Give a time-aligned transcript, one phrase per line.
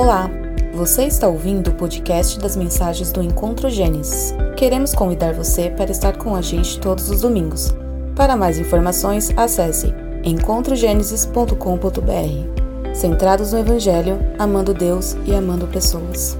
[0.00, 0.30] Olá,
[0.72, 4.32] você está ouvindo o podcast das mensagens do Encontro Gênesis.
[4.56, 7.74] Queremos convidar você para estar com a gente todos os domingos.
[8.14, 9.92] Para mais informações, acesse
[10.22, 12.94] encontrogenesis.com.br.
[12.94, 16.38] Centrados no Evangelho, amando Deus e amando pessoas.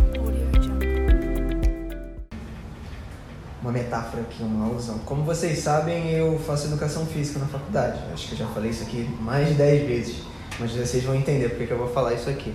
[3.60, 5.00] Uma metáfora aqui, uma alusão.
[5.00, 7.98] Como vocês sabem, eu faço educação física na faculdade.
[8.12, 10.22] Acho que eu já falei isso aqui mais de 10 vezes,
[10.60, 12.54] mas vocês vão entender porque que eu vou falar isso aqui.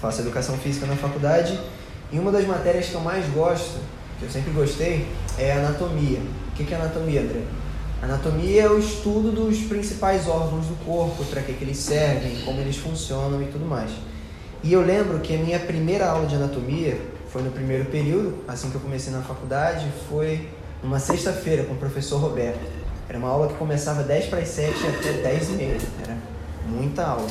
[0.00, 1.58] Faço educação física na faculdade
[2.12, 3.80] e uma das matérias que eu mais gosto,
[4.18, 5.06] que eu sempre gostei,
[5.38, 6.20] é anatomia.
[6.50, 7.42] O que é anatomia, André?
[8.02, 12.60] Anatomia é o estudo dos principais órgãos do corpo, para que, que eles servem, como
[12.60, 13.90] eles funcionam e tudo mais.
[14.62, 17.00] E eu lembro que a minha primeira aula de anatomia
[17.30, 20.48] foi no primeiro período, assim que eu comecei na faculdade, foi
[20.82, 22.60] numa sexta-feira com o professor Roberto.
[23.08, 25.78] Era uma aula que começava 10 para as 7 até 10 e meia.
[26.02, 26.16] Era
[26.68, 27.28] muita aula.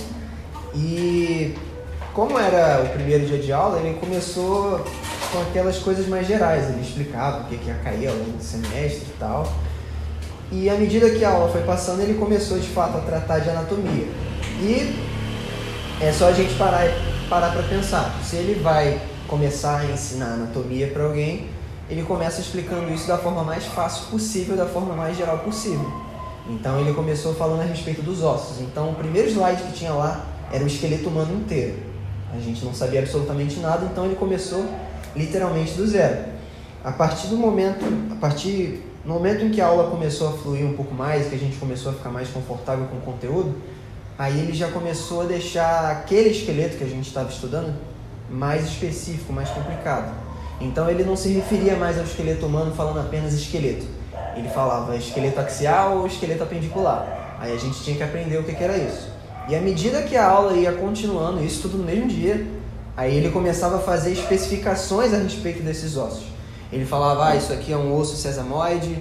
[0.73, 1.55] E
[2.15, 4.79] como era o primeiro dia de aula, ele começou
[5.33, 6.69] com aquelas coisas mais gerais.
[6.69, 9.53] Ele explicava o que ia cair ao longo do semestre e tal.
[10.49, 13.49] E à medida que a aula foi passando, ele começou de fato a tratar de
[13.49, 14.07] anatomia.
[14.61, 14.97] E
[15.99, 16.87] é só a gente parar
[17.29, 18.15] parar para pensar.
[18.23, 21.49] Se ele vai começar a ensinar anatomia para alguém,
[21.89, 25.91] ele começa explicando isso da forma mais fácil possível, da forma mais geral possível.
[26.47, 28.61] Então ele começou falando a respeito dos ossos.
[28.61, 31.84] Então o primeiro slide que tinha lá era o esqueleto humano inteiro.
[32.37, 34.65] A gente não sabia absolutamente nada, então ele começou
[35.15, 36.25] literalmente do zero.
[36.83, 40.65] A partir do momento, a partir no momento em que a aula começou a fluir
[40.65, 43.55] um pouco mais, que a gente começou a ficar mais confortável com o conteúdo,
[44.17, 47.73] aí ele já começou a deixar aquele esqueleto que a gente estava estudando
[48.29, 50.11] mais específico, mais complicado.
[50.59, 53.85] Então ele não se referia mais ao esqueleto humano falando apenas esqueleto.
[54.35, 57.37] Ele falava esqueleto axial ou esqueleto apendicular.
[57.39, 59.14] Aí a gente tinha que aprender o que, que era isso.
[59.47, 62.45] E à medida que a aula ia continuando, isso tudo no mesmo dia,
[62.97, 66.25] aí ele começava a fazer especificações a respeito desses ossos.
[66.71, 68.97] Ele falava, ah, isso aqui é um osso sesamoide,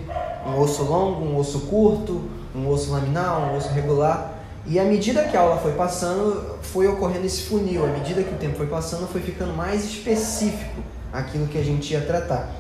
[0.47, 2.23] um osso longo, um osso curto,
[2.55, 4.35] um osso laminal, um osso regular.
[4.67, 7.85] E à medida que a aula foi passando, foi ocorrendo esse funil.
[7.85, 11.93] À medida que o tempo foi passando, foi ficando mais específico aquilo que a gente
[11.93, 12.51] ia tratar.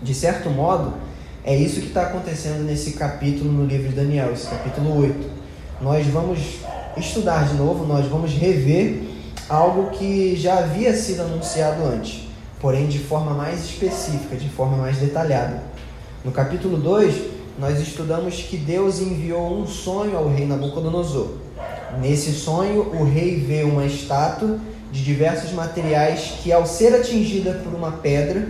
[0.00, 0.94] De certo modo,
[1.44, 5.30] é isso que está acontecendo nesse capítulo no livro de Daniel, esse capítulo 8.
[5.80, 6.60] Nós vamos
[6.96, 9.02] estudar de novo, nós vamos rever
[9.48, 12.32] algo que já havia sido anunciado antes
[12.62, 15.64] porém de forma mais específica, de forma mais detalhada.
[16.24, 17.14] No capítulo 2,
[17.58, 21.32] nós estudamos que Deus enviou um sonho ao rei Nabucodonosor.
[22.00, 24.60] Nesse sonho, o rei vê uma estátua
[24.92, 28.46] de diversos materiais que, ao ser atingida por uma pedra,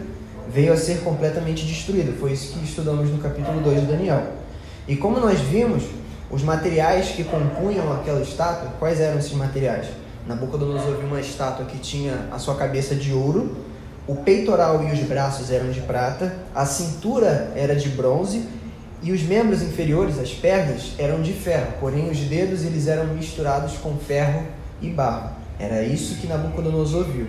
[0.53, 2.13] veio a ser completamente destruída.
[2.21, 4.25] Foi isso que estudamos no capítulo 2 de Daniel.
[4.87, 5.85] E como nós vimos,
[6.33, 9.87] os materiais que compunham aquela estátua, quais eram esses materiais?
[10.27, 13.55] Nabucodonosor viu uma estátua que tinha a sua cabeça de ouro,
[14.07, 18.49] o peitoral e os braços eram de prata, a cintura era de bronze
[19.03, 23.75] e os membros inferiores, as pernas, eram de ferro, porém os dedos eles eram misturados
[23.75, 24.45] com ferro
[24.81, 25.31] e barro.
[25.59, 27.27] Era isso que Nabucodonosor viu.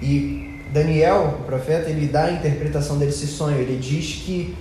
[0.00, 3.58] E Daniel, o profeta, ele dá a interpretação desse sonho.
[3.58, 4.56] Ele diz que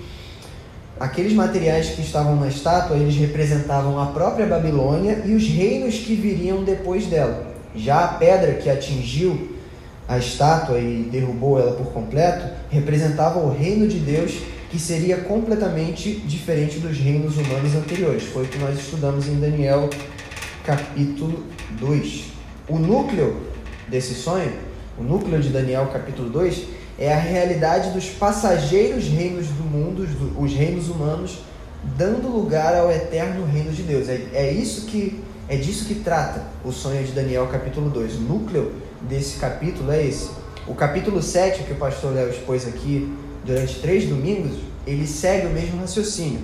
[1.00, 6.16] aqueles materiais que estavam na estátua, eles representavam a própria Babilônia e os reinos que
[6.16, 7.48] viriam depois dela.
[7.76, 9.58] Já a pedra que atingiu
[10.08, 14.40] a estátua e derrubou ela por completo, representava o reino de Deus
[14.70, 18.24] que seria completamente diferente dos reinos humanos anteriores.
[18.24, 19.90] Foi o que nós estudamos em Daniel
[20.64, 21.44] capítulo
[21.80, 22.24] 2.
[22.68, 23.38] O núcleo
[23.88, 24.52] desse sonho,
[24.98, 30.06] o núcleo de Daniel capítulo 2, é a realidade dos passageiros reinos do mundo,
[30.38, 31.40] os reinos humanos,
[31.98, 34.10] dando lugar ao eterno reino de Deus.
[34.10, 38.18] É, é isso que é disso que trata o sonho de Daniel capítulo 2.
[38.18, 40.30] O núcleo desse capítulo é esse.
[40.68, 43.12] O capítulo 7, que o pastor Léo expôs aqui
[43.46, 46.42] durante três domingos, ele segue o mesmo raciocínio.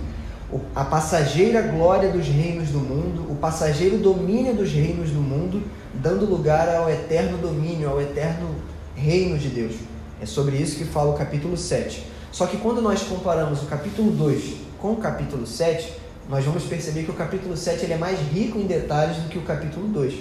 [0.51, 5.61] O, a passageira glória dos reinos do mundo, o passageiro domínio dos reinos do mundo,
[5.93, 8.55] dando lugar ao eterno domínio, ao eterno
[8.95, 9.75] reino de Deus.
[10.21, 12.05] É sobre isso que fala o capítulo 7.
[12.31, 15.93] Só que quando nós comparamos o capítulo 2 com o capítulo 7,
[16.29, 19.37] nós vamos perceber que o capítulo 7 ele é mais rico em detalhes do que
[19.37, 20.15] o capítulo 2.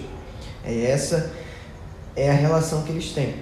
[0.64, 1.32] É essa
[2.16, 3.34] é a relação que eles têm.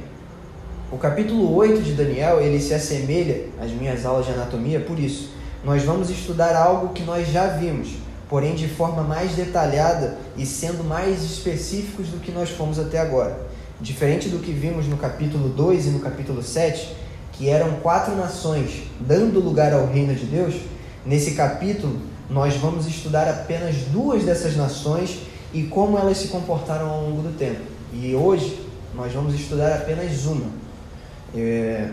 [0.91, 5.31] O capítulo 8 de Daniel, ele se assemelha às minhas aulas de anatomia por isso.
[5.65, 7.97] Nós vamos estudar algo que nós já vimos,
[8.29, 13.52] porém de forma mais detalhada e sendo mais específicos do que nós fomos até agora.
[13.83, 16.95] Diferente do que vimos no capítulo 2 e no capítulo 7,
[17.33, 20.55] que eram quatro nações dando lugar ao reino de Deus,
[21.05, 21.99] nesse capítulo
[22.31, 27.37] nós vamos estudar apenas duas dessas nações e como elas se comportaram ao longo do
[27.37, 27.61] tempo.
[27.93, 28.65] E hoje
[28.95, 30.47] nós vamos estudar apenas uma.
[31.35, 31.91] É,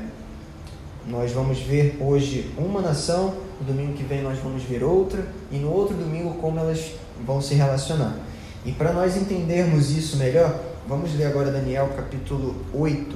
[1.07, 5.57] nós vamos ver hoje uma nação, no domingo que vem nós vamos ver outra, e
[5.57, 6.91] no outro domingo como elas
[7.25, 8.15] vão se relacionar.
[8.63, 13.15] E para nós entendermos isso melhor, vamos ler agora Daniel capítulo 8,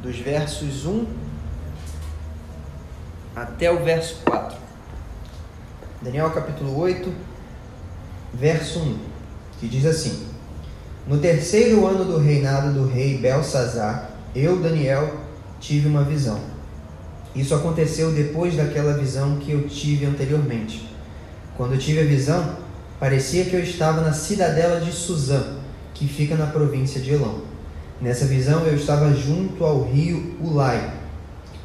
[0.00, 1.04] dos versos 1
[3.34, 4.56] até o verso 4.
[6.00, 7.12] Daniel capítulo 8,
[8.32, 8.98] verso 1,
[9.58, 10.28] que diz assim:
[11.08, 15.16] No terceiro ano do reinado do rei Belsazar, eu, Daniel,
[15.58, 16.38] tive uma visão.
[17.34, 20.88] Isso aconteceu depois daquela visão que eu tive anteriormente.
[21.56, 22.56] Quando eu tive a visão,
[23.00, 25.65] parecia que eu estava na cidadela de Suzã,
[25.98, 27.40] que fica na província de Elão.
[28.00, 30.92] Nessa visão eu estava junto ao rio Ulai.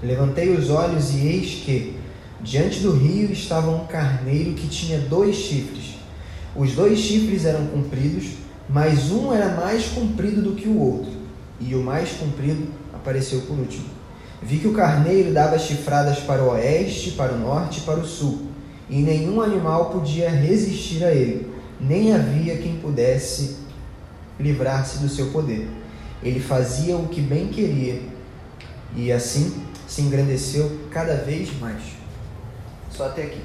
[0.01, 1.97] Levantei os olhos e eis que,
[2.39, 5.95] diante do rio, estava um carneiro que tinha dois chifres.
[6.55, 8.29] Os dois chifres eram compridos,
[8.69, 11.11] mas um era mais comprido do que o outro,
[11.59, 13.85] e o mais comprido apareceu por último.
[14.41, 18.05] Vi que o carneiro dava chifradas para o oeste, para o norte e para o
[18.05, 18.47] sul,
[18.89, 21.47] e nenhum animal podia resistir a ele,
[21.79, 23.60] nem havia quem pudesse
[24.41, 25.69] livrar-se do seu poder.
[26.23, 28.01] Ele fazia o que bem queria,
[28.95, 31.81] e assim se engrandeceu cada vez mais.
[32.89, 33.41] Só até aqui.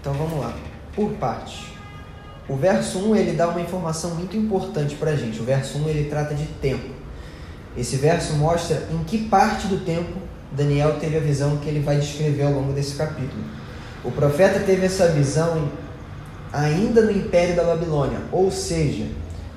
[0.00, 0.54] Então vamos lá,
[0.94, 1.64] por partes.
[2.48, 5.40] O verso 1 ele dá uma informação muito importante para a gente.
[5.40, 6.90] O verso 1 ele trata de tempo.
[7.76, 10.12] Esse verso mostra em que parte do tempo
[10.52, 13.42] Daniel teve a visão que ele vai descrever ao longo desse capítulo.
[14.04, 15.70] O profeta teve essa visão
[16.52, 19.06] ainda no Império da Babilônia, ou seja,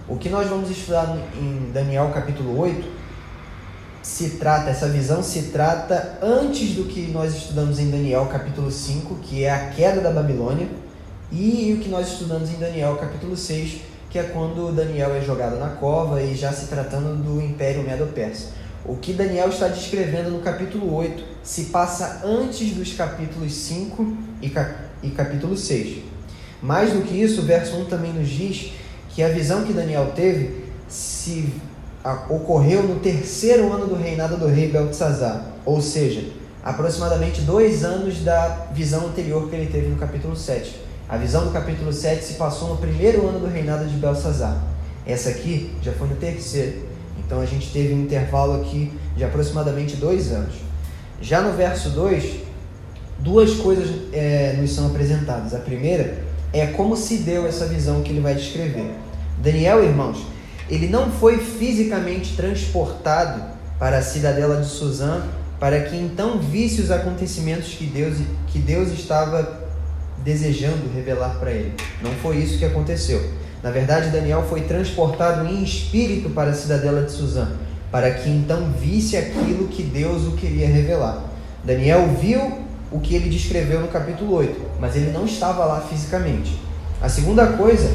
[0.07, 2.87] o que nós vamos estudar em Daniel capítulo 8
[4.01, 9.15] se trata, essa visão se trata antes do que nós estudamos em Daniel capítulo 5,
[9.15, 10.69] que é a queda da Babilônia,
[11.29, 15.59] e o que nós estudamos em Daniel capítulo 6, que é quando Daniel é jogado
[15.59, 18.51] na cova e já se tratando do Império Medo-Persa.
[18.85, 24.49] O que Daniel está descrevendo no capítulo 8 se passa antes dos capítulos 5 e,
[24.49, 24.73] cap
[25.03, 25.97] e capítulo 6.
[26.61, 28.71] Mais do que isso, o verso 1 também nos diz
[29.17, 31.51] que a visão que Daniel teve se
[32.29, 36.23] ocorreu no terceiro ano do reinado do rei Beltesazar, ou seja,
[36.63, 40.79] aproximadamente dois anos da visão anterior que ele teve no capítulo 7.
[41.09, 44.63] A visão do capítulo 7 se passou no primeiro ano do reinado de Belsazar.
[45.03, 46.85] Essa aqui já foi no terceiro.
[47.17, 50.53] Então a gente teve um intervalo aqui de aproximadamente dois anos.
[51.19, 52.41] Já no verso 2,
[53.17, 55.55] duas coisas é, nos são apresentadas.
[55.55, 56.19] A primeira
[56.53, 59.06] é como se deu essa visão que ele vai descrever.
[59.37, 60.25] Daniel, irmãos,
[60.69, 63.41] ele não foi fisicamente transportado
[63.79, 65.23] para a cidadela de Suzã
[65.59, 68.17] para que então visse os acontecimentos que Deus,
[68.47, 69.65] que Deus estava
[70.23, 71.73] desejando revelar para ele.
[72.01, 73.31] Não foi isso que aconteceu.
[73.63, 77.49] Na verdade, Daniel foi transportado em espírito para a cidadela de Suzã,
[77.91, 81.23] para que então visse aquilo que Deus o queria revelar.
[81.63, 86.57] Daniel viu o que ele descreveu no capítulo 8, mas ele não estava lá fisicamente.
[87.01, 87.89] A segunda coisa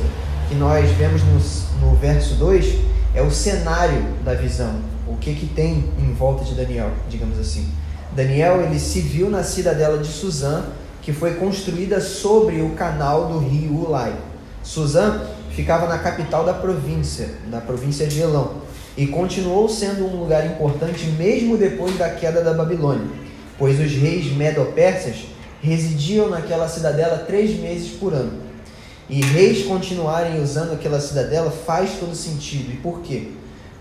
[0.53, 2.75] que nós vemos no, no verso 2
[3.15, 7.67] é o cenário da visão, o que, que tem em volta de Daniel, digamos assim.
[8.15, 10.65] Daniel ele se viu na cidadela de Suzã,
[11.01, 14.15] que foi construída sobre o canal do rio Ulai.
[14.63, 15.23] Suzã
[15.53, 18.57] ficava na capital da província, da província de Elão,
[18.95, 23.07] e continuou sendo um lugar importante mesmo depois da queda da Babilônia,
[23.59, 25.29] pois os reis medo-persas
[25.63, 28.42] residiam naquela cidadela três meses por ano.
[29.13, 32.73] E reis continuarem usando aquela cidadela faz todo sentido.
[32.73, 33.29] E por quê?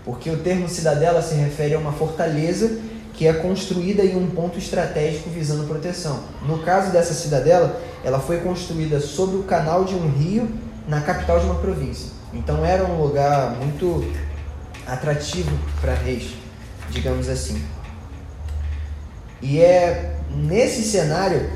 [0.04, 2.78] Porque o termo cidadela se refere a uma fortaleza
[3.14, 6.20] que é construída em um ponto estratégico visando proteção.
[6.46, 10.50] No caso dessa cidadela, ela foi construída sobre o canal de um rio
[10.86, 12.10] na capital de uma província.
[12.34, 14.04] Então era um lugar muito
[14.86, 16.34] atrativo para reis,
[16.90, 17.64] digamos assim.
[19.40, 21.48] E é nesse cenário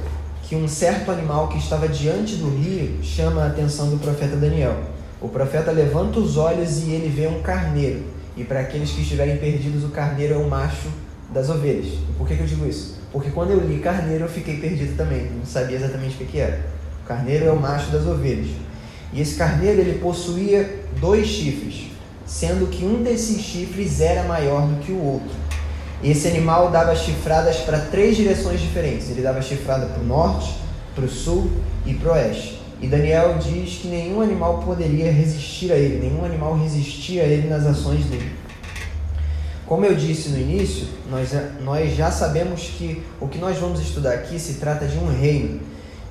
[0.47, 4.77] que um certo animal que estava diante do rio chama a atenção do profeta Daniel.
[5.21, 8.05] O profeta levanta os olhos e ele vê um carneiro.
[8.37, 10.89] E para aqueles que estiverem perdidos, o carneiro é um macho
[11.33, 11.87] das ovelhas.
[11.87, 12.97] E por que, que eu digo isso?
[13.11, 16.39] Porque quando eu li carneiro eu fiquei perdido também, não sabia exatamente o que, que
[16.39, 16.61] era.
[17.03, 18.49] O carneiro é o macho das ovelhas.
[19.13, 21.91] E esse carneiro ele possuía dois chifres,
[22.25, 25.46] sendo que um desses chifres era maior do que o outro.
[26.03, 29.11] Esse animal dava chifradas para três direções diferentes.
[29.11, 30.55] Ele dava chifrada para o norte,
[30.95, 31.51] para o sul
[31.85, 32.61] e para o oeste.
[32.81, 37.49] E Daniel diz que nenhum animal poderia resistir a ele, nenhum animal resistia a ele
[37.49, 38.33] nas ações dele.
[39.65, 41.31] Como eu disse no início, nós,
[41.65, 45.61] nós já sabemos que o que nós vamos estudar aqui se trata de um reino.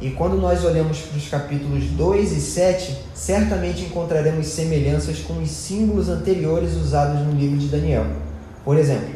[0.02, 5.50] E quando nós olhamos para os capítulos 2 e 7, certamente encontraremos semelhanças com os
[5.50, 8.06] símbolos anteriores usados no livro de Daniel.
[8.66, 9.15] Por exemplo,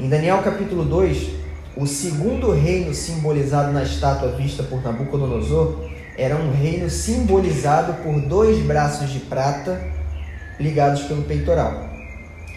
[0.00, 1.28] em Daniel capítulo 2,
[1.76, 8.64] o segundo reino simbolizado na estátua vista por Nabucodonosor era um reino simbolizado por dois
[8.64, 9.78] braços de prata
[10.58, 11.90] ligados pelo peitoral.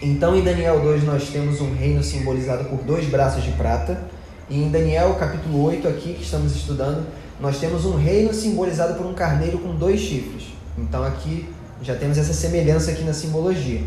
[0.00, 4.02] Então, em Daniel 2, nós temos um reino simbolizado por dois braços de prata.
[4.48, 7.06] E em Daniel, capítulo 8, aqui que estamos estudando,
[7.38, 10.44] nós temos um reino simbolizado por um carneiro com dois chifres.
[10.78, 11.46] Então, aqui
[11.82, 13.82] já temos essa semelhança aqui na simbologia.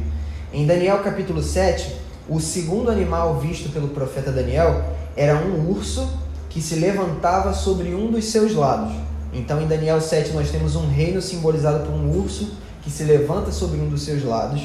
[0.54, 4.84] Em Daniel, capítulo 7, o segundo animal visto pelo profeta Daniel
[5.16, 6.08] era um urso
[6.50, 8.94] que se levantava sobre um dos seus lados.
[9.34, 13.52] Então, em Daniel 7, nós temos um reino simbolizado por um urso que se levanta
[13.52, 14.62] sobre um dos seus lados.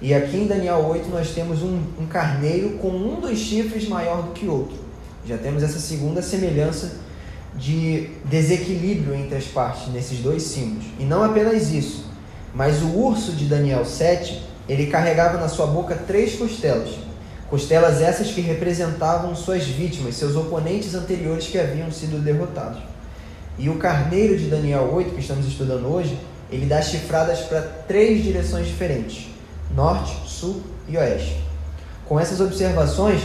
[0.00, 4.22] E aqui em Daniel 8 nós temos um, um carneiro com um dos chifres maior
[4.22, 4.76] do que o outro.
[5.24, 6.96] Já temos essa segunda semelhança
[7.56, 10.86] de desequilíbrio entre as partes nesses dois símbolos.
[10.98, 12.06] E não apenas isso,
[12.52, 16.90] mas o urso de Daniel 7, ele carregava na sua boca três costelas.
[17.48, 22.80] Costelas essas que representavam suas vítimas, seus oponentes anteriores que haviam sido derrotados.
[23.58, 26.18] E o carneiro de Daniel 8, que estamos estudando hoje,
[26.50, 29.32] ele dá chifradas para três direções diferentes
[29.74, 31.42] norte, sul e oeste.
[32.06, 33.22] Com essas observações,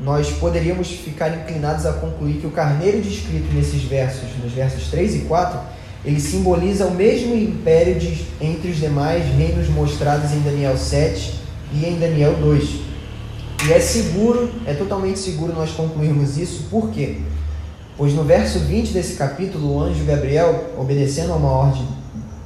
[0.00, 5.16] nós poderíamos ficar inclinados a concluir que o carneiro descrito nesses versos, nos versos 3
[5.16, 5.60] e 4,
[6.04, 11.40] ele simboliza o mesmo império de, entre os demais reinos mostrados em Daniel 7
[11.72, 12.80] e em Daniel 2.
[13.68, 17.18] E é seguro, é totalmente seguro nós concluirmos isso, por quê?
[17.96, 21.86] Pois no verso 20 desse capítulo, o anjo Gabriel, obedecendo a uma ordem,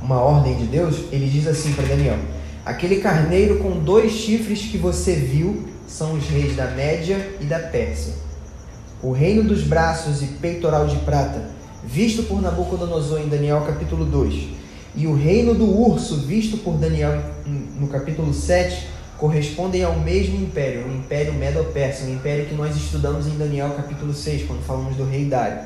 [0.02, 2.18] uma ordem de Deus, ele diz assim para Daniel:
[2.64, 7.58] Aquele carneiro com dois chifres que você viu são os reis da Média e da
[7.58, 8.12] Pérsia.
[9.02, 14.49] O reino dos braços e peitoral de prata, visto por Nabucodonosor em Daniel capítulo 2,
[14.95, 17.23] e o reino do urso, visto por Daniel
[17.78, 23.26] no capítulo 7, correspondem ao mesmo império, o império Medo-Persa, o império que nós estudamos
[23.26, 25.59] em Daniel capítulo 6, quando falamos do rei Dário.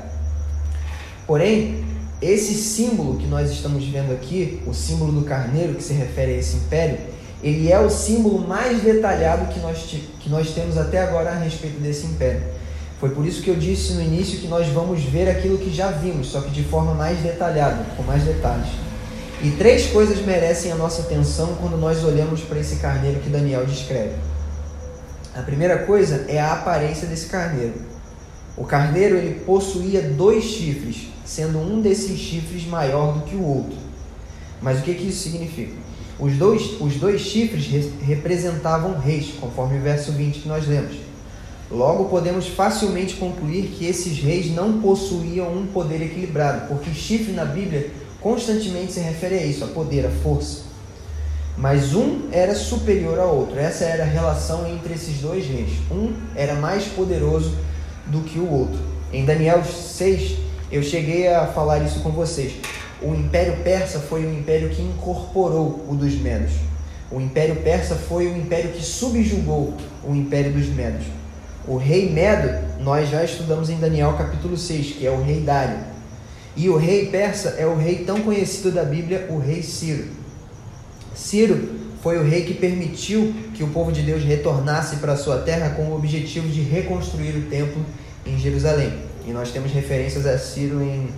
[1.25, 1.83] Porém,
[2.21, 6.37] esse símbolo que nós estamos vendo aqui, o símbolo do carneiro que se refere a
[6.37, 6.97] esse império,
[7.43, 9.77] ele é o símbolo mais detalhado que nós,
[10.19, 12.43] que nós temos até agora a respeito desse império.
[13.01, 15.89] Foi por isso que eu disse no início que nós vamos ver aquilo que já
[15.89, 18.67] vimos, só que de forma mais detalhada, com mais detalhes.
[19.41, 23.65] E três coisas merecem a nossa atenção quando nós olhamos para esse carneiro que Daniel
[23.65, 24.13] descreve.
[25.33, 27.73] A primeira coisa é a aparência desse carneiro.
[28.55, 33.79] O carneiro ele possuía dois chifres, sendo um desses chifres maior do que o outro.
[34.61, 35.73] Mas o que, que isso significa?
[36.19, 41.10] Os dois, os dois chifres re representavam reis, conforme o verso 20 que nós lemos.
[41.71, 47.45] Logo, podemos facilmente concluir que esses reis não possuíam um poder equilibrado, porque chifre na
[47.45, 50.63] Bíblia constantemente se refere a isso, a poder, a força.
[51.57, 53.57] Mas um era superior ao outro.
[53.57, 55.71] Essa era a relação entre esses dois reis.
[55.89, 57.55] Um era mais poderoso
[58.07, 58.79] do que o outro.
[59.13, 60.37] Em Daniel 6,
[60.71, 62.53] eu cheguei a falar isso com vocês.
[63.01, 66.51] O Império Persa foi o império que incorporou o dos Medos.
[67.09, 69.73] O Império Persa foi o império que subjugou
[70.03, 71.20] o Império dos Medos.
[71.67, 72.49] O rei Medo,
[72.79, 75.77] nós já estudamos em Daniel capítulo 6, que é o rei Dário.
[76.55, 80.05] E o rei persa é o rei tão conhecido da Bíblia, o rei Ciro.
[81.13, 81.69] Ciro
[82.01, 85.83] foi o rei que permitiu que o povo de Deus retornasse para sua terra com
[85.83, 87.85] o objetivo de reconstruir o templo
[88.25, 88.93] em Jerusalém.
[89.27, 91.09] E nós temos referências a Ciro em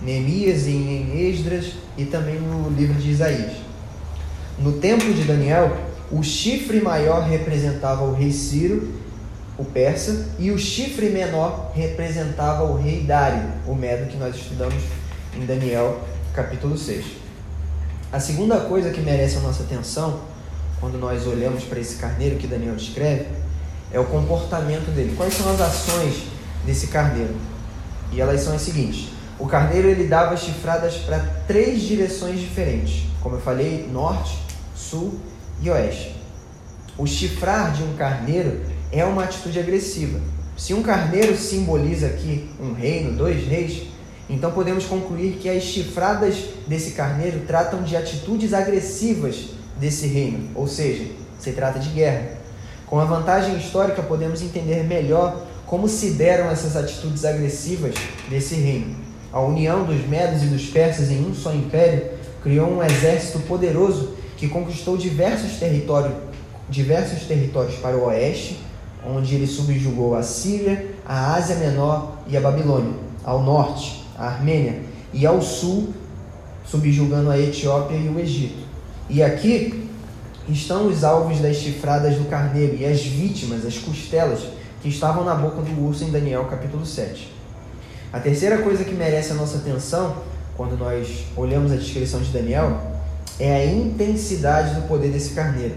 [0.00, 3.52] Neemias e em Esdras e também no livro de Isaías.
[4.60, 5.76] No templo de Daniel,
[6.10, 9.01] o chifre maior representava o rei Ciro,
[9.62, 14.82] o persa, e o chifre menor representava o rei Dário, o medo que nós estudamos
[15.36, 16.00] em Daniel
[16.34, 17.04] capítulo 6.
[18.12, 20.20] A segunda coisa que merece a nossa atenção,
[20.80, 23.26] quando nós olhamos para esse carneiro que Daniel descreve,
[23.92, 25.14] é o comportamento dele.
[25.16, 26.24] Quais são as ações
[26.66, 27.34] desse carneiro.
[28.10, 33.36] E elas são as seguintes: o carneiro ele dava chifradas para três direções diferentes, como
[33.36, 34.38] eu falei, norte,
[34.74, 35.20] sul
[35.60, 36.16] e oeste.
[36.98, 38.60] O chifrar de um carneiro
[38.92, 40.20] é uma atitude agressiva.
[40.56, 43.84] Se um carneiro simboliza aqui um reino, dois reis,
[44.28, 49.46] então podemos concluir que as chifradas desse carneiro tratam de atitudes agressivas
[49.78, 51.06] desse reino, ou seja,
[51.38, 52.36] se trata de guerra.
[52.86, 57.94] Com a vantagem histórica, podemos entender melhor como se deram essas atitudes agressivas
[58.28, 58.94] desse reino?
[59.32, 62.10] A união dos medos e dos persas em um só império
[62.42, 65.52] criou um exército poderoso que conquistou diversos
[66.68, 68.60] diversos territórios para o oeste,
[69.06, 72.94] onde ele subjugou a Síria, a Ásia Menor e a Babilônia.
[73.24, 74.82] Ao norte, a Armênia,
[75.12, 75.92] e ao sul,
[76.64, 78.62] subjugando a Etiópia e o Egito.
[79.08, 79.88] E aqui
[80.48, 84.40] estão os alvos das chifradas do carneiro e as vítimas, as costelas,
[84.80, 87.32] que estavam na boca do urso em Daniel capítulo 7.
[88.12, 90.16] A terceira coisa que merece a nossa atenção,
[90.56, 92.80] quando nós olhamos a descrição de Daniel,
[93.38, 95.76] é a intensidade do poder desse carneiro.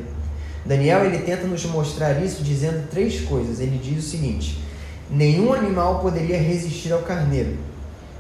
[0.66, 3.60] Daniel ele tenta nos mostrar isso dizendo três coisas.
[3.60, 4.60] Ele diz o seguinte:
[5.10, 7.56] nenhum animal poderia resistir ao carneiro.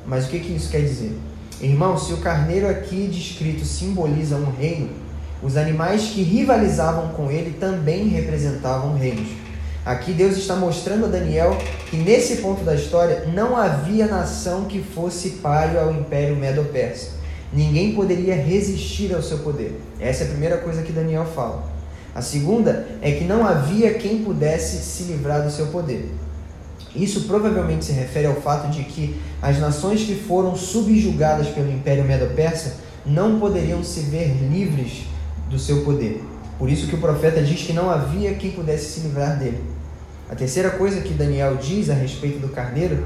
[0.05, 1.17] Mas o que, que isso quer dizer?
[1.59, 4.89] Irmão, se o carneiro aqui descrito simboliza um reino,
[5.41, 9.29] os animais que rivalizavam com ele também representavam reinos.
[9.83, 11.57] Aqui Deus está mostrando a Daniel
[11.89, 17.11] que nesse ponto da história não havia nação que fosse páreo ao Império Medo-Persa.
[17.53, 19.79] Ninguém poderia resistir ao seu poder.
[19.99, 21.74] Essa é a primeira coisa que Daniel fala.
[22.15, 26.09] A segunda é que não havia quem pudesse se livrar do seu poder.
[26.95, 32.05] Isso provavelmente se refere ao fato de que as nações que foram subjugadas pelo Império
[32.05, 35.03] Medo-Persa não poderiam se ver livres
[35.49, 36.23] do seu poder.
[36.57, 39.61] Por isso que o profeta diz que não havia quem pudesse se livrar dele.
[40.29, 43.05] A terceira coisa que Daniel diz a respeito do carneiro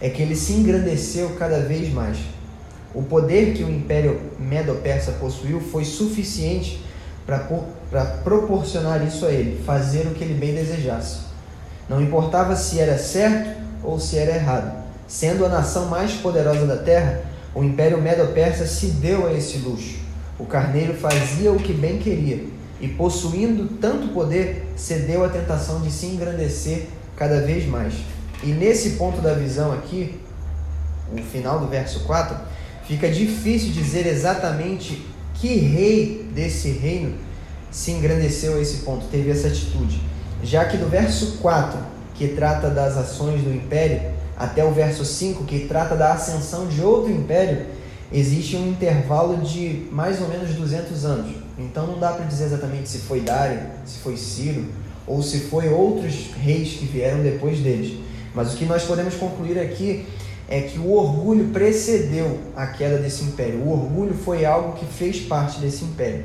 [0.00, 2.18] é que ele se engrandeceu cada vez mais.
[2.92, 6.80] O poder que o Império Medo-Persa possuiu foi suficiente
[7.38, 11.18] para proporcionar isso a ele, fazer o que ele bem desejasse.
[11.88, 14.72] Não importava se era certo ou se era errado.
[15.06, 17.20] Sendo a nação mais poderosa da terra,
[17.54, 19.98] o Império Medo-Persa se deu a esse luxo.
[20.38, 22.44] O carneiro fazia o que bem queria
[22.80, 27.94] e, possuindo tanto poder, cedeu à tentação de se engrandecer cada vez mais.
[28.42, 30.18] E nesse ponto da visão aqui,
[31.12, 32.36] o final do verso 4,
[32.86, 35.06] fica difícil dizer exatamente
[35.40, 37.14] que rei desse reino
[37.70, 40.00] se engrandeceu a esse ponto, teve essa atitude.
[40.42, 41.78] Já que do verso 4,
[42.14, 46.82] que trata das ações do império, até o verso 5, que trata da ascensão de
[46.82, 47.66] outro império,
[48.12, 51.36] existe um intervalo de mais ou menos 200 anos.
[51.58, 54.66] Então não dá para dizer exatamente se foi Dário, se foi Ciro
[55.06, 57.98] ou se foi outros reis que vieram depois deles.
[58.34, 60.06] Mas o que nós podemos concluir aqui
[60.50, 63.60] é que o orgulho precedeu a queda desse império.
[63.60, 66.24] O orgulho foi algo que fez parte desse império.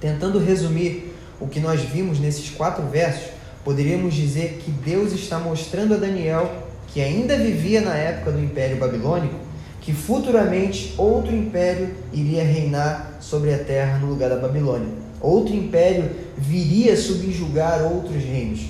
[0.00, 3.28] Tentando resumir o que nós vimos nesses quatro versos,
[3.62, 6.50] poderíamos dizer que Deus está mostrando a Daniel,
[6.88, 9.34] que ainda vivia na época do Império Babilônico,
[9.82, 14.88] que futuramente outro império iria reinar sobre a terra no lugar da Babilônia.
[15.20, 18.60] Outro império viria subjugar outros reinos.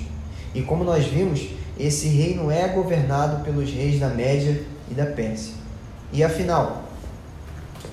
[0.53, 1.47] E como nós vimos,
[1.79, 5.53] esse reino é governado pelos reis da Média e da Pérsia.
[6.11, 6.83] E afinal,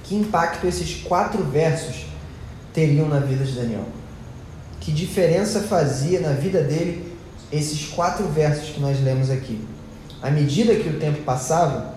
[0.05, 2.07] que impacto esses quatro versos
[2.73, 3.85] teriam na vida de Daniel?
[4.81, 7.15] Que diferença fazia na vida dele
[7.53, 9.67] esses quatro versos que nós lemos aqui?
[10.21, 11.95] À medida que o tempo passava,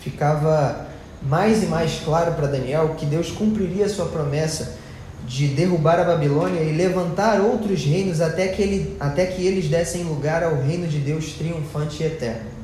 [0.00, 0.86] ficava
[1.22, 4.76] mais e mais claro para Daniel que Deus cumpriria sua promessa
[5.26, 10.04] de derrubar a Babilônia e levantar outros reinos até que, ele, até que eles dessem
[10.04, 12.54] lugar ao reino de Deus triunfante e eterno.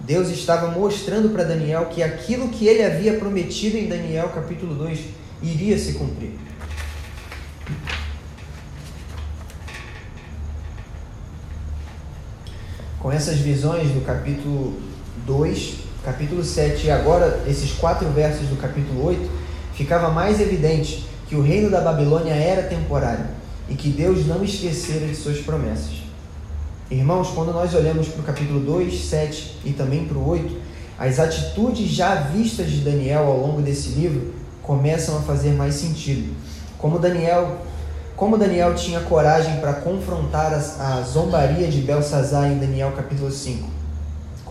[0.00, 4.98] Deus estava mostrando para Daniel que aquilo que ele havia prometido em Daniel capítulo 2
[5.42, 6.32] iria se cumprir.
[12.98, 14.80] Com essas visões do capítulo
[15.26, 19.30] 2, capítulo 7 e agora esses quatro versos do capítulo 8,
[19.74, 23.24] ficava mais evidente que o reino da Babilônia era temporário
[23.68, 26.02] e que Deus não esquecera de suas promessas.
[26.90, 30.56] Irmãos, quando nós olhamos para o capítulo 2, 7 e também para o 8,
[30.98, 36.34] as atitudes já vistas de Daniel ao longo desse livro começam a fazer mais sentido.
[36.76, 37.58] Como Daniel,
[38.16, 43.78] como Daniel tinha coragem para confrontar a, a zombaria de Belsazar em Daniel capítulo 5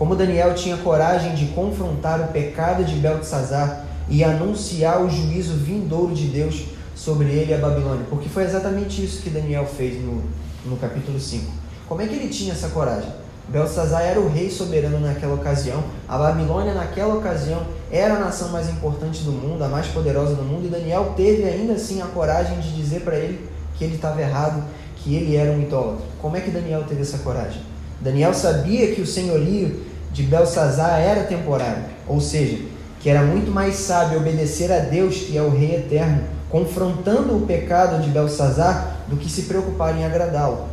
[0.00, 6.12] como Daniel tinha coragem de confrontar o pecado de Beltesazar e anunciar o juízo vindouro
[6.12, 8.04] de Deus sobre ele e a Babilônia.
[8.10, 10.22] Porque foi exatamente isso que Daniel fez no,
[10.66, 11.50] no capítulo 5.
[11.88, 13.10] Como é que ele tinha essa coragem?
[13.48, 18.68] Belsazar era o rei soberano naquela ocasião, a Babilônia naquela ocasião era a nação mais
[18.68, 22.60] importante do mundo, a mais poderosa do mundo, e Daniel teve ainda assim a coragem
[22.60, 24.62] de dizer para ele que ele estava errado,
[24.96, 26.04] que ele era um idólatra.
[26.22, 27.60] Como é que Daniel teve essa coragem?
[28.00, 29.80] Daniel sabia que o senhorio
[30.12, 32.58] de Belsazar era temporário, ou seja,
[33.00, 37.46] que era muito mais sábio obedecer a Deus, que é o Rei eterno, confrontando o
[37.46, 40.68] pecado de Belsazar, do que se preocupar em agradá-lo.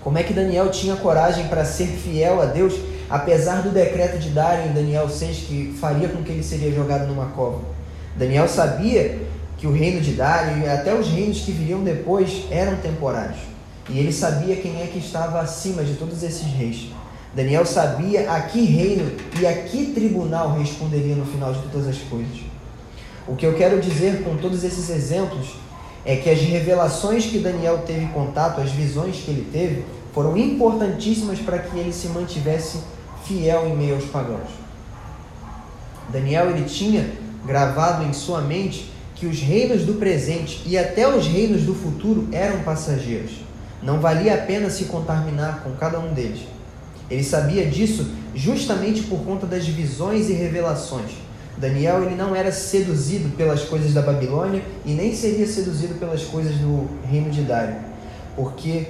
[0.00, 2.74] Como é que Daniel tinha coragem para ser fiel a Deus,
[3.10, 7.06] apesar do decreto de Dário em Daniel 6, que faria com que ele seria jogado
[7.06, 7.60] numa cova?
[8.16, 9.20] Daniel sabia
[9.58, 13.38] que o reino de Dário e até os reinos que viriam depois eram temporários.
[13.88, 16.90] E ele sabia quem é que estava acima de todos esses reis.
[17.34, 21.98] Daniel sabia a que reino e a que tribunal responderia no final de todas as
[21.98, 22.40] coisas.
[23.26, 25.54] O que eu quero dizer com todos esses exemplos
[26.04, 31.38] é que as revelações que Daniel teve contato, as visões que ele teve, foram importantíssimas
[31.38, 32.80] para que ele se mantivesse
[33.24, 34.50] fiel em meio aos pagãos.
[36.10, 37.12] Daniel ele tinha
[37.46, 42.28] gravado em sua mente que os reinos do presente e até os reinos do futuro
[42.30, 43.30] eram passageiros.
[43.82, 46.40] Não valia a pena se contaminar com cada um deles.
[47.10, 51.10] Ele sabia disso justamente por conta das visões e revelações.
[51.56, 56.56] Daniel ele não era seduzido pelas coisas da Babilônia e nem seria seduzido pelas coisas
[56.56, 57.76] do reino de Dário,
[58.34, 58.86] porque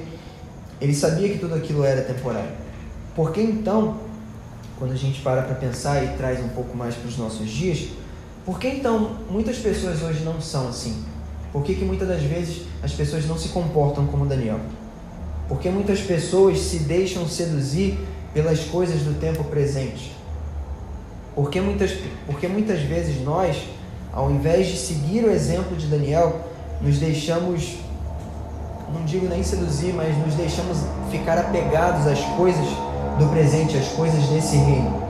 [0.81, 2.51] ele sabia que tudo aquilo era temporário.
[3.15, 3.99] Porque então,
[4.79, 7.89] quando a gente para para pensar e traz um pouco mais para os nossos dias,
[8.45, 11.05] por que então muitas pessoas hoje não são assim?
[11.53, 14.59] Por que, que muitas das vezes as pessoas não se comportam como Daniel?
[15.49, 17.99] Por que muitas pessoas se deixam seduzir
[18.33, 20.17] pelas coisas do tempo presente?
[21.35, 21.93] Porque muitas,
[22.27, 23.57] porque muitas vezes nós,
[24.13, 26.41] ao invés de seguir o exemplo de Daniel,
[26.81, 27.79] nos deixamos,
[28.93, 30.79] não digo nem seduzir, mas nos deixamos
[31.11, 32.67] ficar apegados às coisas
[33.19, 35.03] do presente, às coisas desse reino.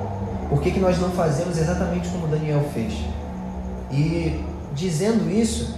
[0.49, 2.93] Por que, que nós não fazemos exatamente como Daniel fez?
[3.91, 5.75] E dizendo isso,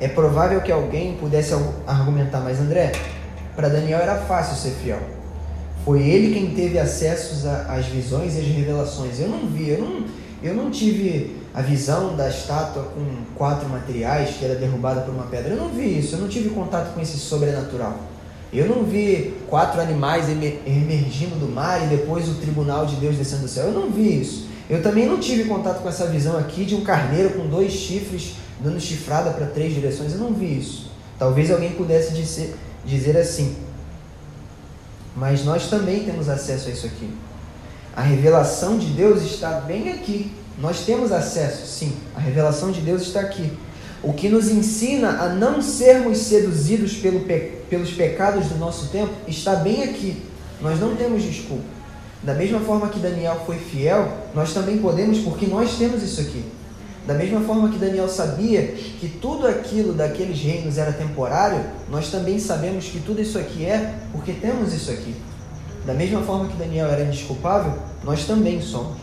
[0.00, 1.52] é provável que alguém pudesse
[1.86, 2.92] argumentar, mas André,
[3.58, 5.00] para Daniel era fácil ser fiel.
[5.84, 9.18] Foi ele quem teve acesso às visões e às revelações.
[9.18, 10.04] Eu não vi, eu não,
[10.40, 15.24] eu não tive a visão da estátua com quatro materiais que era derrubada por uma
[15.24, 15.54] pedra.
[15.54, 17.98] Eu não vi isso, eu não tive contato com esse sobrenatural.
[18.52, 23.42] Eu não vi quatro animais emergindo do mar e depois o tribunal de Deus descendo
[23.42, 23.66] do céu.
[23.66, 24.46] Eu não vi isso.
[24.70, 28.36] Eu também não tive contato com essa visão aqui de um carneiro com dois chifres
[28.60, 30.12] dando chifrada para três direções.
[30.12, 30.92] Eu não vi isso.
[31.18, 32.54] Talvez alguém pudesse dizer,
[32.88, 33.56] dizer assim.
[35.14, 37.10] Mas nós também temos acesso a isso aqui.
[37.94, 40.32] A revelação de Deus está bem aqui.
[40.58, 41.92] Nós temos acesso, sim.
[42.16, 43.52] A revelação de Deus está aqui.
[44.02, 49.12] O que nos ensina a não sermos seduzidos pelo pe pelos pecados do nosso tempo
[49.26, 50.22] está bem aqui.
[50.60, 51.64] Nós não temos desculpa.
[52.22, 56.44] Da mesma forma que Daniel foi fiel, nós também podemos, porque nós temos isso aqui.
[57.06, 62.38] Da mesma forma que Daniel sabia que tudo aquilo daqueles reinos era temporário, nós também
[62.38, 65.14] sabemos que tudo isso aqui é porque temos isso aqui.
[65.86, 67.72] Da mesma forma que Daniel era indesculpável,
[68.04, 68.98] nós também somos.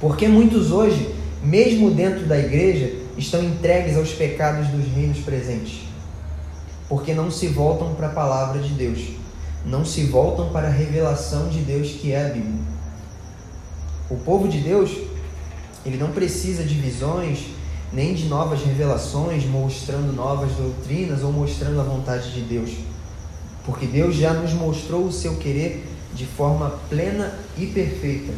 [0.00, 5.82] Porque muitos hoje, mesmo dentro da igreja, estão entregues aos pecados dos reinos presentes.
[6.88, 9.24] Porque não se voltam para a palavra de Deus
[9.64, 12.60] não se voltam para a revelação de Deus que é a Bíblia.
[14.10, 14.90] O povo de Deus,
[15.84, 17.46] ele não precisa de visões,
[17.92, 22.70] nem de novas revelações, mostrando novas doutrinas ou mostrando a vontade de Deus.
[23.64, 28.32] Porque Deus já nos mostrou o seu querer de forma plena e perfeita.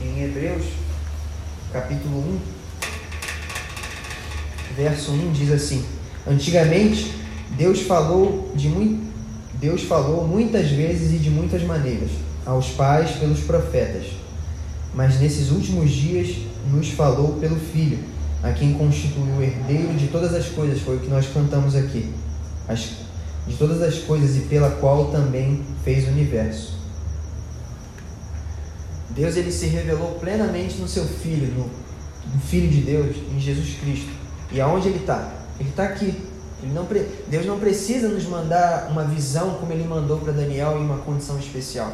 [0.00, 0.64] Em Hebreus,
[1.72, 2.38] capítulo 1,
[4.76, 5.84] verso 1 diz assim:
[6.26, 7.14] Antigamente,
[7.56, 9.10] Deus falou de muito
[9.60, 12.10] Deus falou muitas vezes e de muitas maneiras
[12.46, 14.06] aos pais pelos profetas,
[14.94, 16.36] mas nesses últimos dias
[16.70, 17.98] nos falou pelo Filho,
[18.42, 22.12] a quem constituiu o herdeiro de todas as coisas, foi o que nós cantamos aqui,
[22.66, 22.90] as,
[23.46, 26.78] de todas as coisas e pela qual também fez o universo.
[29.10, 31.64] Deus ele se revelou plenamente no seu Filho, no,
[32.34, 34.10] no Filho de Deus, em Jesus Cristo.
[34.52, 35.32] E aonde ele está?
[35.58, 36.14] Ele está aqui,
[36.62, 36.86] não,
[37.28, 41.38] Deus não precisa nos mandar uma visão como ele mandou para Daniel em uma condição
[41.38, 41.92] especial.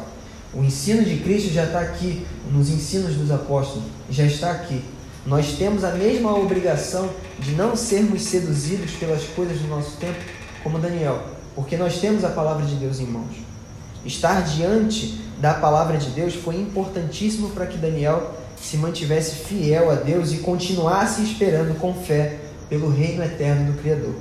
[0.53, 4.81] O ensino de Cristo já está aqui, nos ensinos dos apóstolos, já está aqui.
[5.25, 10.19] Nós temos a mesma obrigação de não sermos seduzidos pelas coisas do nosso tempo,
[10.63, 11.21] como Daniel,
[11.53, 13.35] porque nós temos a palavra de Deus em mãos.
[14.05, 19.95] Estar diante da palavra de Deus foi importantíssimo para que Daniel se mantivesse fiel a
[19.95, 24.15] Deus e continuasse esperando com fé pelo reino eterno do Criador.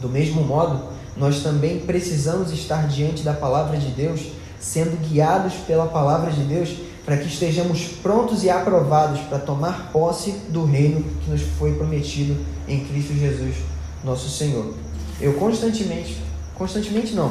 [0.00, 4.20] Do mesmo modo, nós também precisamos estar diante da palavra de Deus,
[4.60, 10.32] sendo guiados pela palavra de Deus, para que estejamos prontos e aprovados para tomar posse
[10.48, 13.56] do reino que nos foi prometido em Cristo Jesus,
[14.02, 14.74] nosso Senhor.
[15.20, 16.20] Eu constantemente,
[16.54, 17.30] constantemente não,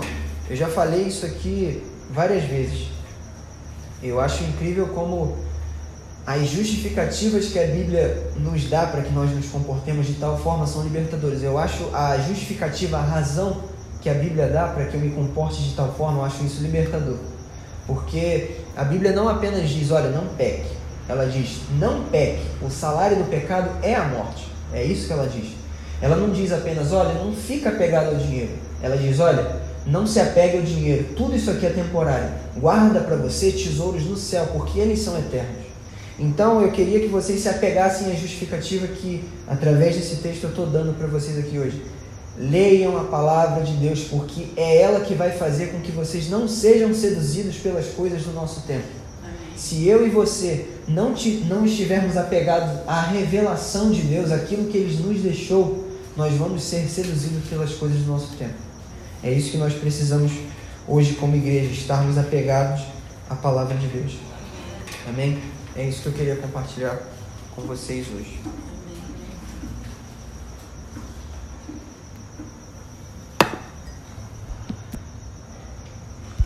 [0.49, 2.87] eu já falei isso aqui várias vezes.
[4.01, 5.35] Eu acho incrível como
[6.25, 10.65] as justificativas que a Bíblia nos dá para que nós nos comportemos de tal forma
[10.65, 11.43] são libertadoras.
[11.43, 13.61] Eu acho a justificativa, a razão
[14.05, 16.61] que a Bíblia dá para que eu me comporte de tal forma, eu acho isso
[16.61, 17.17] libertador.
[17.87, 20.75] Porque a Bíblia não apenas diz, olha, não peque.
[21.09, 22.45] Ela diz, não peque.
[22.61, 24.45] O salário do pecado é a morte.
[24.71, 25.53] É isso que ela diz.
[25.99, 28.51] Ela não diz apenas, olha, não fica pegado ao dinheiro.
[28.79, 31.15] Ela diz, olha, Não se apegue ao dinheiro.
[31.15, 32.29] Tudo isso aqui é temporário.
[32.57, 35.65] Guarda para você tesouros no céu, porque eles são eternos.
[36.19, 40.67] Então eu queria que vocês se apegassem à justificativa que, através desse texto, eu estou
[40.67, 41.81] dando para vocês aqui hoje.
[42.37, 46.47] Leiam a palavra de Deus, porque é ela que vai fazer com que vocês não
[46.47, 48.87] sejam seduzidos pelas coisas do nosso tempo.
[49.55, 54.77] Se eu e você não, te, não estivermos apegados à revelação de Deus, aquilo que
[54.77, 55.85] Ele nos deixou,
[56.17, 58.53] nós vamos ser seduzidos pelas coisas do nosso tempo.
[59.23, 60.31] É isso que nós precisamos
[60.87, 62.83] hoje, como igreja, estarmos apegados
[63.29, 64.17] à palavra de Deus.
[65.07, 65.39] Amém?
[65.75, 66.99] É isso que eu queria compartilhar
[67.55, 68.39] com vocês hoje.